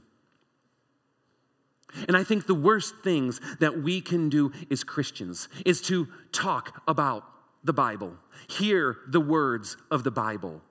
And 2.08 2.18
I 2.18 2.24
think 2.24 2.48
the 2.48 2.56
worst 2.56 2.96
things 3.04 3.40
that 3.60 3.82
we 3.82 4.02
can 4.02 4.30
do 4.30 4.52
as 4.72 4.84
Christians 4.84 5.48
is 5.66 5.82
to 5.84 6.08
talk 6.32 6.82
about 6.88 7.24
the 7.64 7.74
Bible, 7.74 8.18
hear 8.50 8.98
the 9.08 9.20
words 9.20 9.78
of 9.92 10.04
the 10.04 10.12
Bible, 10.12 10.62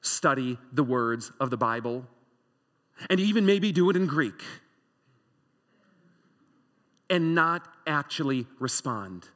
study 0.00 0.58
the 0.72 0.84
words 0.84 1.32
of 1.40 1.50
the 1.50 1.56
Bible, 1.56 2.06
and 3.10 3.18
even 3.18 3.44
maybe 3.44 3.72
do 3.72 3.90
it 3.90 3.96
in 3.96 4.06
Greek, 4.06 4.42
and 7.10 7.34
not 7.34 7.66
actually 7.86 8.46
respond 8.58 9.26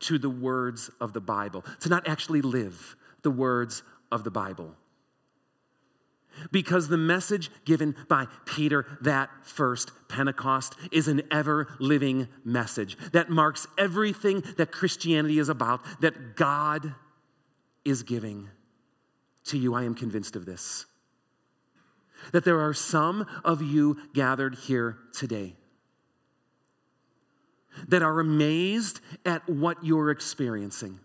to 0.00 0.18
the 0.18 0.30
words 0.30 0.90
of 1.00 1.12
the 1.12 1.20
Bible, 1.20 1.64
to 1.80 1.88
not 1.88 2.08
actually 2.08 2.42
live 2.42 2.96
the 3.22 3.30
words 3.30 3.82
of 4.10 4.24
the 4.24 4.30
Bible. 4.30 4.74
Because 6.52 6.88
the 6.88 6.96
message 6.96 7.50
given 7.64 7.94
by 8.08 8.26
Peter 8.46 8.86
that 9.02 9.28
first 9.42 9.90
Pentecost 10.08 10.74
is 10.90 11.08
an 11.08 11.22
ever 11.30 11.68
living 11.78 12.28
message 12.44 12.96
that 13.12 13.30
marks 13.30 13.66
everything 13.76 14.42
that 14.56 14.72
Christianity 14.72 15.38
is 15.38 15.48
about, 15.48 15.80
that 16.00 16.36
God 16.36 16.94
is 17.84 18.02
giving 18.02 18.48
to 19.44 19.58
you. 19.58 19.74
I 19.74 19.82
am 19.82 19.94
convinced 19.94 20.36
of 20.36 20.46
this. 20.46 20.86
That 22.32 22.44
there 22.44 22.60
are 22.60 22.74
some 22.74 23.26
of 23.44 23.60
you 23.60 23.98
gathered 24.14 24.54
here 24.54 24.98
today 25.12 25.56
that 27.88 28.02
are 28.02 28.20
amazed 28.20 29.00
at 29.24 29.48
what 29.48 29.84
you're 29.84 30.10
experiencing. 30.10 31.00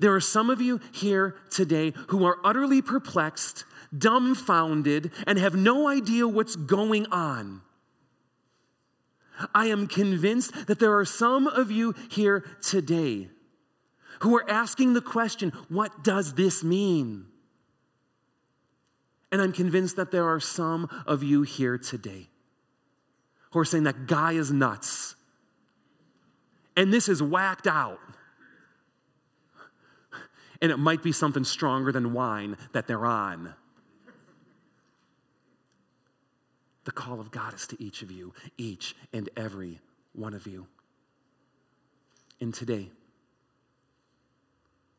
There 0.00 0.14
are 0.14 0.20
some 0.20 0.50
of 0.50 0.60
you 0.60 0.80
here 0.92 1.36
today 1.50 1.92
who 2.08 2.24
are 2.24 2.38
utterly 2.42 2.80
perplexed, 2.80 3.64
dumbfounded, 3.96 5.12
and 5.26 5.38
have 5.38 5.54
no 5.54 5.88
idea 5.88 6.26
what's 6.26 6.56
going 6.56 7.06
on. 7.06 7.62
I 9.54 9.66
am 9.66 9.86
convinced 9.86 10.66
that 10.66 10.78
there 10.78 10.96
are 10.96 11.04
some 11.04 11.46
of 11.46 11.70
you 11.70 11.94
here 12.08 12.44
today 12.62 13.28
who 14.20 14.36
are 14.36 14.48
asking 14.48 14.94
the 14.94 15.02
question, 15.02 15.50
what 15.68 16.04
does 16.04 16.34
this 16.34 16.62
mean? 16.62 17.26
And 19.32 19.42
I'm 19.42 19.52
convinced 19.52 19.96
that 19.96 20.12
there 20.12 20.28
are 20.28 20.40
some 20.40 20.88
of 21.06 21.22
you 21.22 21.42
here 21.42 21.76
today 21.76 22.28
who 23.54 23.60
are 23.60 23.64
saying 23.64 23.84
that 23.84 24.08
guy 24.08 24.32
is 24.32 24.50
nuts. 24.50 25.14
And 26.76 26.92
this 26.92 27.08
is 27.08 27.22
whacked 27.22 27.68
out. 27.68 28.00
and 30.60 30.72
it 30.72 30.76
might 30.76 31.04
be 31.04 31.12
something 31.12 31.44
stronger 31.44 31.92
than 31.92 32.12
wine 32.12 32.56
that 32.72 32.88
they're 32.88 33.06
on. 33.06 33.54
The 36.82 36.90
call 36.90 37.20
of 37.20 37.30
God 37.30 37.54
is 37.54 37.68
to 37.68 37.80
each 37.80 38.02
of 38.02 38.10
you, 38.10 38.34
each 38.58 38.96
and 39.12 39.30
every 39.36 39.78
one 40.14 40.34
of 40.34 40.48
you. 40.48 40.66
And 42.40 42.52
today, 42.52 42.90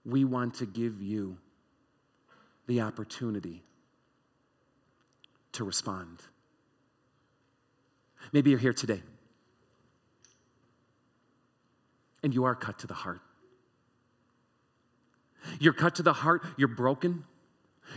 we 0.05 0.23
want 0.23 0.55
to 0.55 0.65
give 0.65 1.01
you 1.01 1.39
the 2.67 2.79
opportunity 2.79 3.63
to 5.51 5.65
respond. 5.65 6.21
Maybe 8.31 8.49
you're 8.49 8.59
here 8.59 8.73
today 8.73 9.01
and 12.23 12.33
you 12.33 12.45
are 12.45 12.55
cut 12.55 12.79
to 12.79 12.87
the 12.87 12.93
heart. 12.93 13.21
You're 15.59 15.73
cut 15.73 15.95
to 15.95 16.03
the 16.03 16.13
heart, 16.13 16.43
you're 16.57 16.67
broken. 16.67 17.23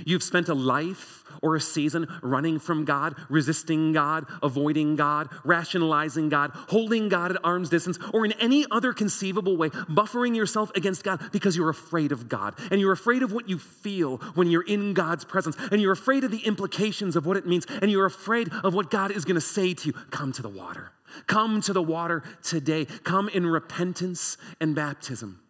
You've 0.05 0.23
spent 0.23 0.49
a 0.49 0.55
life 0.55 1.25
or 1.43 1.57
a 1.57 1.61
season 1.61 2.07
running 2.23 2.59
from 2.59 2.85
God, 2.85 3.15
resisting 3.29 3.93
God, 3.93 4.27
avoiding 4.43 4.97
God, 4.97 5.29
rationalizing 5.45 6.29
God, 6.29 6.51
holding 6.69 7.09
God 7.09 7.31
at 7.31 7.45
arm's 7.45 7.69
distance, 7.69 7.99
or 8.13 8.25
in 8.25 8.33
any 8.33 8.67
other 8.71 8.93
conceivable 8.93 9.57
way, 9.57 9.71
buffering 9.71 10.35
yourself 10.35 10.71
against 10.75 11.05
God 11.05 11.21
because 11.33 11.57
you're 11.57 11.69
afraid 11.69 12.13
of 12.13 12.29
God. 12.29 12.55
And 12.71 12.81
you're 12.81 12.93
afraid 12.93 13.23
of 13.23 13.33
what 13.33 13.49
you 13.49 13.59
feel 13.59 14.19
when 14.35 14.51
you're 14.51 14.63
in 14.63 14.95
God's 14.95 15.25
presence. 15.25 15.57
And 15.71 15.81
you're 15.81 15.93
afraid 15.93 16.25
of 16.25 16.31
the 16.31 16.47
implications 16.47 17.17
of 17.17 17.27
what 17.27 17.37
it 17.37 17.47
means. 17.47 17.67
And 17.83 17.91
you're 17.91 18.07
afraid 18.07 18.51
of 18.65 18.75
what 18.75 18.91
God 18.91 19.11
is 19.11 19.25
going 19.25 19.37
to 19.37 19.41
say 19.41 19.75
to 19.75 19.87
you. 19.89 19.93
Come 20.11 20.33
to 20.33 20.43
the 20.43 20.49
water. 20.49 20.93
Come 21.27 21.61
to 21.63 21.73
the 21.73 21.83
water 21.83 22.23
today. 22.43 22.85
Come 22.85 23.29
in 23.29 23.47
repentance 23.47 24.37
and 24.61 24.75
baptism. 24.75 25.41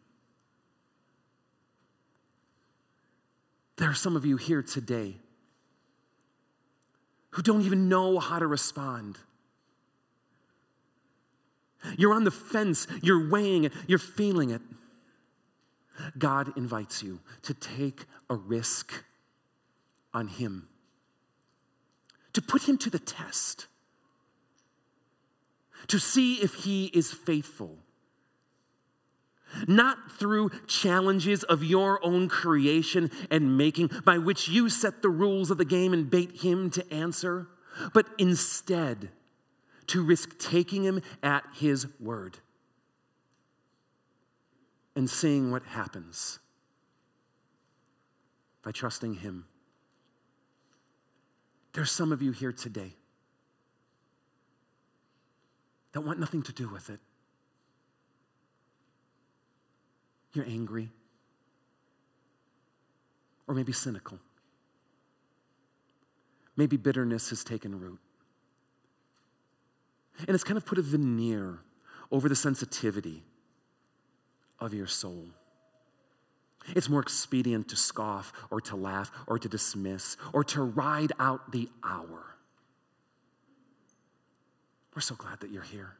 There 3.79 3.89
are 3.89 3.95
some 3.95 4.17
of 4.17 4.27
you 4.27 4.37
here 4.37 4.63
today 4.63 5.17
who 7.31 7.43
don't 7.43 7.63
even 7.63 7.89
know 7.89 8.19
how 8.19 8.41
to 8.41 8.47
respond. 8.47 9.19
You're 11.97 12.13
on 12.13 12.25
the 12.25 12.33
fence, 12.33 12.89
you're 13.03 13.31
weighing 13.31 13.65
it, 13.65 13.73
you're 13.87 14.01
feeling 14.01 14.51
it. 14.51 14.63
God 16.19 16.57
invites 16.57 17.05
you 17.05 17.21
to 17.43 17.55
take 17.55 18.05
a 18.29 18.35
risk 18.35 19.05
on 20.13 20.27
Him, 20.27 20.69
to 22.33 22.43
put 22.43 22.69
Him 22.69 22.79
to 22.79 22.91
the 22.91 22.99
test, 22.99 23.67
to 25.87 26.01
see 26.01 26.35
if 26.37 26.55
He 26.55 26.87
is 26.87 27.13
faithful 27.13 27.79
not 29.67 30.11
through 30.13 30.51
challenges 30.67 31.43
of 31.45 31.65
your 31.65 32.05
own 32.05 32.29
creation 32.29 33.11
and 33.31 33.57
making 33.57 33.91
by 34.05 34.19
which 34.19 34.49
you 34.49 34.69
set 34.69 35.03
the 35.03 35.09
rules 35.09 35.51
of 35.51 35.59
the 35.59 35.65
game 35.65 35.93
and 35.93 36.11
bait 36.11 36.43
him 36.43 36.71
to 36.71 36.93
answer, 36.93 37.47
but 37.93 38.07
instead 38.19 39.11
to 39.89 40.05
risk 40.05 40.39
taking 40.39 40.85
him 40.85 41.03
at 41.23 41.45
his 41.55 41.87
word 41.99 42.39
and 44.95 45.09
seeing 45.09 45.51
what 45.51 45.63
happens 45.65 46.39
by 48.63 48.73
trusting 48.73 49.15
him. 49.15 49.47
There's 51.73 51.91
some 51.91 52.13
of 52.13 52.21
you 52.21 52.33
here 52.33 52.53
today 52.53 52.95
that 55.93 56.01
want 56.01 56.19
nothing 56.19 56.43
to 56.43 56.53
do 56.53 56.69
with 56.69 56.91
it. 56.91 57.01
You're 60.39 60.47
angry. 60.47 60.89
Or 63.49 63.57
maybe 63.57 63.73
cynical. 63.73 64.21
Maybe 66.57 66.77
bitterness 66.77 67.31
has 67.31 67.43
taken 67.43 67.81
root. 67.81 67.99
And 70.21 70.29
it's 70.37 70.45
kind 70.45 70.57
of 70.57 70.65
put 70.65 70.79
a 70.79 70.83
veneer 70.83 71.59
over 72.13 72.29
the 72.29 72.37
sensitivity 72.37 73.25
of 74.61 74.73
your 74.73 74.87
soul. 74.87 75.25
It's 76.69 76.89
more 76.89 77.01
expedient 77.01 77.67
to 77.71 77.77
scoff 77.77 78.33
or 78.49 78.61
to 78.61 78.77
laugh 78.77 79.11
or 79.27 79.41
to 79.41 79.49
dismiss 79.49 80.17
or 80.33 80.45
to 80.45 80.63
ride 80.63 81.11
out 81.19 81.51
the 81.51 81.69
hour. 81.83 82.37
We're 84.95 85.03
so 85.03 85.17
glad 85.17 85.41
that 85.41 85.51
you're 85.51 85.63
here. 85.63 85.97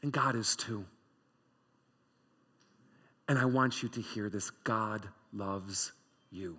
And 0.00 0.12
God 0.12 0.36
is 0.36 0.54
too. 0.54 0.84
And 3.28 3.38
I 3.38 3.44
want 3.44 3.82
you 3.82 3.88
to 3.90 4.00
hear 4.00 4.28
this 4.28 4.50
God 4.50 5.08
loves 5.32 5.92
you. 6.30 6.58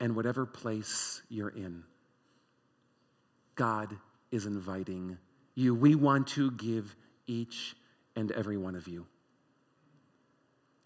And 0.00 0.14
whatever 0.14 0.44
place 0.44 1.22
you're 1.28 1.48
in, 1.48 1.84
God 3.54 3.96
is 4.30 4.46
inviting 4.46 5.18
you. 5.54 5.74
We 5.74 5.94
want 5.94 6.28
to 6.28 6.50
give 6.50 6.94
each 7.26 7.76
and 8.14 8.30
every 8.32 8.56
one 8.56 8.74
of 8.74 8.88
you 8.88 9.06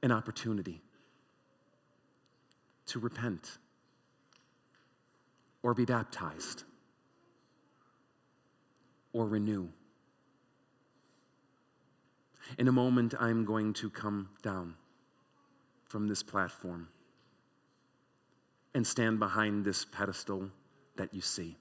an 0.02 0.12
opportunity 0.12 0.82
to 2.86 2.98
repent 2.98 3.58
or 5.62 5.74
be 5.74 5.84
baptized 5.84 6.64
or 9.12 9.26
renew. 9.26 9.68
In 12.58 12.68
a 12.68 12.72
moment, 12.72 13.14
I'm 13.18 13.44
going 13.44 13.72
to 13.74 13.90
come 13.90 14.30
down 14.42 14.74
from 15.88 16.08
this 16.08 16.22
platform 16.22 16.88
and 18.74 18.86
stand 18.86 19.18
behind 19.18 19.64
this 19.64 19.84
pedestal 19.84 20.50
that 20.96 21.12
you 21.12 21.20
see. 21.20 21.56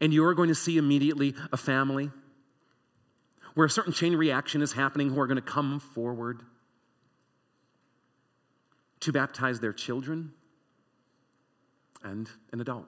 And 0.00 0.12
you're 0.12 0.34
going 0.34 0.48
to 0.48 0.54
see 0.54 0.76
immediately 0.76 1.34
a 1.52 1.56
family 1.56 2.10
where 3.54 3.66
a 3.66 3.70
certain 3.70 3.92
chain 3.92 4.14
reaction 4.14 4.62
is 4.62 4.72
happening 4.72 5.10
who 5.10 5.20
are 5.20 5.26
going 5.26 5.36
to 5.36 5.42
come 5.42 5.80
forward 5.80 6.42
to 9.00 9.12
baptize 9.12 9.60
their 9.60 9.72
children 9.72 10.32
and 12.02 12.30
an 12.52 12.60
adult. 12.60 12.86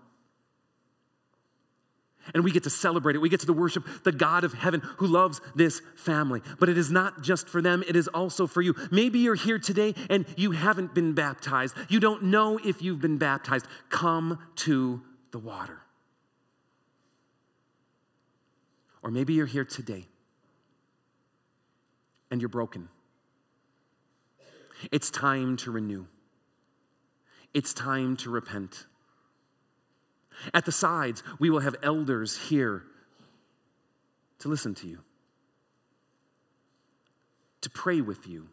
And 2.35 2.45
we 2.45 2.53
get 2.53 2.63
to 2.65 2.71
celebrate 2.71 3.17
it. 3.17 3.19
We 3.19 3.29
get 3.29 3.41
to 3.41 3.53
worship 3.53 3.85
the 4.05 4.13
God 4.13 4.45
of 4.45 4.53
heaven 4.53 4.81
who 4.99 5.07
loves 5.07 5.41
this 5.55 5.83
family. 5.97 6.41
But 6.59 6.69
it 6.69 6.79
is 6.79 6.91
not 6.91 7.23
just 7.23 7.49
for 7.49 7.61
them, 7.61 7.83
it 7.89 7.97
is 7.97 8.09
also 8.09 8.47
for 8.47 8.63
you. 8.63 8.75
Maybe 8.91 9.19
you're 9.19 9.35
here 9.35 9.59
today 9.59 9.95
and 10.09 10.25
you 10.37 10.53
haven't 10.53 10.95
been 10.95 11.13
baptized. 11.13 11.77
You 11.89 12.01
don't 12.01 12.25
know 12.25 12.59
if 12.59 12.83
you've 12.83 13.01
been 13.01 13.19
baptized. 13.19 13.67
Come 13.89 14.39
to 14.57 15.03
the 15.33 15.39
water. 15.39 15.81
Or 19.03 19.11
maybe 19.11 19.35
you're 19.35 19.47
here 19.47 19.65
today 19.65 20.07
and 22.31 22.41
you're 22.41 22.49
broken. 22.49 22.89
It's 24.91 25.11
time 25.11 25.57
to 25.59 25.71
renew, 25.71 26.07
it's 27.55 27.75
time 27.75 28.17
to 28.19 28.31
repent. 28.31 28.87
At 30.55 30.65
the 30.65 30.73
sides, 30.73 31.23
we 31.39 31.51
will 31.51 31.61
have 31.61 31.77
elders 31.83 32.37
here 32.49 32.85
to 34.41 34.49
listen 34.49 34.75
to 34.77 34.89
you, 34.89 34.99
to 37.61 37.71
pray 37.71 38.01
with 38.01 38.27
you, 38.27 38.49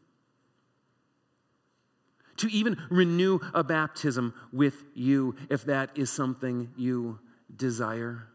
to 2.37 2.47
even 2.51 2.77
renew 2.89 3.39
a 3.53 3.63
baptism 3.63 4.33
with 4.53 4.83
you 4.93 5.35
if 5.49 5.65
that 5.65 5.89
is 5.95 6.09
something 6.09 6.71
you 6.77 7.19
desire, 7.53 8.27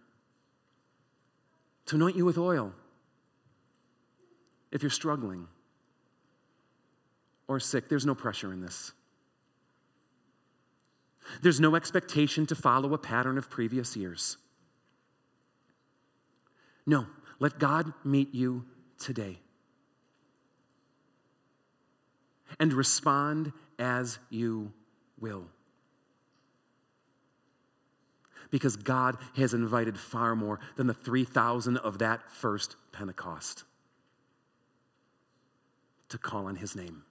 to 1.87 1.97
anoint 1.97 2.17
you 2.17 2.25
with 2.25 2.38
oil 2.38 2.73
if 4.73 4.83
you're 4.83 4.90
struggling 4.90 5.47
or 7.47 7.61
sick. 7.61 7.88
There's 7.88 8.05
no 8.05 8.14
pressure 8.14 8.53
in 8.53 8.61
this. 8.61 8.93
There's 11.42 11.60
no 11.60 11.74
expectation 11.74 12.46
to 12.46 12.54
follow 12.54 12.94
a 12.94 12.98
pattern 12.98 13.38
of 13.38 13.50
previous 13.50 13.96
years. 13.96 14.37
No, 16.87 17.06
let 17.38 17.58
God 17.58 17.92
meet 18.04 18.34
you 18.34 18.66
today 18.98 19.38
and 22.60 22.72
respond 22.72 23.52
as 23.78 24.18
you 24.30 24.72
will. 25.18 25.46
Because 28.50 28.76
God 28.76 29.16
has 29.37 29.54
invited 29.54 29.98
far 29.98 30.37
more 30.37 30.60
than 30.76 30.87
the 30.87 30.94
3,000 30.94 31.78
of 31.78 31.98
that 31.98 32.30
first 32.30 32.76
Pentecost 32.92 33.64
to 36.10 36.18
call 36.18 36.46
on 36.46 36.56
His 36.56 36.76
name. 36.76 37.02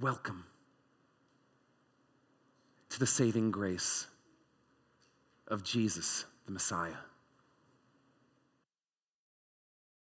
Welcome 0.00 0.44
to 2.96 3.00
the 3.00 3.06
saving 3.06 3.50
grace 3.50 4.06
of 5.48 5.62
Jesus, 5.62 6.24
the 6.46 6.52
Messiah. 6.52 6.94